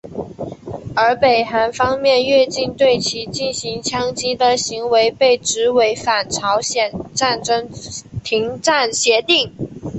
[0.95, 7.69] 而北韩方面越境对其进行枪击的行为被指违反朝鲜战争
[8.23, 9.53] 停战协定。